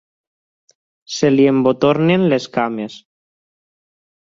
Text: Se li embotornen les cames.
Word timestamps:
Se 1.17 1.31
li 1.35 1.45
embotornen 1.51 2.25
les 2.33 2.49
cames. 2.59 2.99